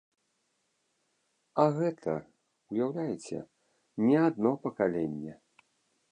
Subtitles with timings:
[1.63, 2.15] А гэта,
[2.71, 3.37] уяўляеце,
[4.07, 5.33] не адно пакаленне.